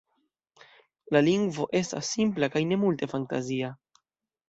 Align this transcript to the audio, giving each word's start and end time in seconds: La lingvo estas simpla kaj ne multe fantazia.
La 1.17 1.21
lingvo 1.27 1.69
estas 1.81 2.11
simpla 2.17 2.53
kaj 2.57 2.67
ne 2.73 2.83
multe 2.87 3.15
fantazia. 3.15 3.75